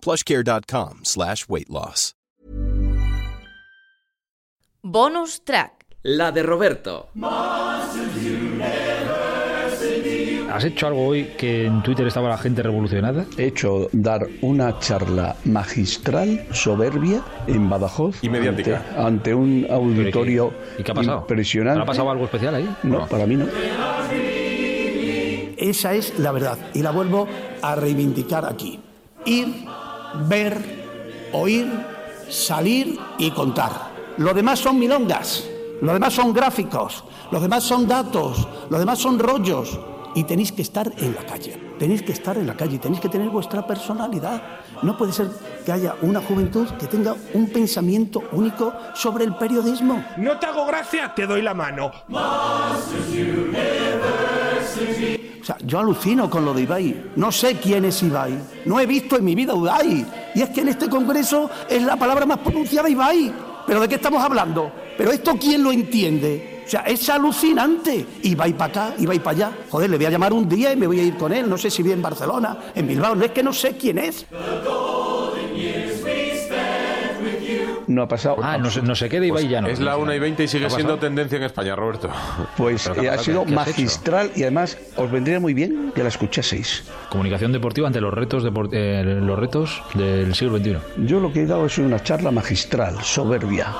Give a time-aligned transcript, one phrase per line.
[0.00, 2.12] plushcare.com slash weight loss.
[4.82, 5.86] Bonus track.
[6.02, 7.08] La de Roberto.
[10.50, 13.26] ¿Has hecho algo hoy que en Twitter estaba la gente revolucionada?
[13.36, 18.22] He hecho dar una charla magistral, soberbia, en Badajoz.
[18.22, 18.78] Y mediática.
[18.96, 21.18] Ante, ante un auditorio ¿Y qué ha pasado?
[21.20, 21.78] impresionante.
[21.80, 22.76] ¿Te ha pasado algo especial ahí?
[22.82, 23.46] No, para mí no.
[25.58, 27.28] Esa es la verdad y la vuelvo
[27.60, 28.80] a reivindicar aquí.
[29.26, 29.48] Ir,
[30.28, 31.68] ver, oír,
[32.28, 33.72] salir y contar.
[34.16, 35.44] Lo demás son milongas,
[35.80, 39.78] lo demás son gráficos, lo demás son datos, lo demás son rollos.
[40.14, 43.08] Y tenéis que estar en la calle, tenéis que estar en la calle, tenéis que
[43.08, 44.42] tener vuestra personalidad.
[44.82, 45.28] No puede ser
[45.64, 50.04] que haya una juventud que tenga un pensamiento único sobre el periodismo.
[50.16, 51.92] No te hago gracia, te doy la mano.
[55.48, 57.12] Sea, yo alucino con lo de Ibai.
[57.16, 58.38] No sé quién es Ibai.
[58.66, 60.04] No he visto en mi vida Ibai.
[60.34, 63.32] Y es que en este congreso es la palabra más pronunciada Ibai.
[63.66, 64.70] ¿Pero de qué estamos hablando?
[64.98, 66.64] ¿Pero esto quién lo entiende?
[66.66, 68.04] O sea, es alucinante.
[68.24, 69.58] Ibai para acá, Ibai para allá.
[69.70, 71.48] Joder, le voy a llamar un día y me voy a ir con él.
[71.48, 73.14] No sé si vive en Barcelona, en Bilbao.
[73.14, 74.26] No es que no sé quién es.
[77.86, 78.36] No ha pasado.
[78.42, 79.68] Ah, no, sé- no sé qué de Ibai ya no.
[79.68, 82.10] Es la 1 y 20 y sigue ¿Qué ha siendo tendencia en España, Roberto.
[82.56, 86.84] Pues eh, ha sido magistral y además os vendría muy bien que la escuchaseis.
[87.10, 90.76] Comunicación deportiva ante los retos, depor- eh, los retos del siglo XXI.
[91.06, 93.72] Yo lo que he dado es una charla magistral, soberbia.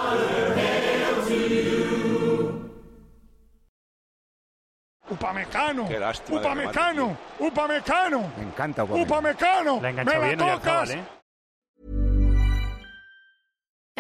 [5.10, 5.88] Upamecano.
[5.88, 7.16] Qué lástima de Upamecano.
[7.38, 8.32] Upamecano.
[8.36, 9.80] Me encanta Upamecano.
[9.80, 10.90] La Me la bien, tocas.
[10.90, 11.02] ¿eh?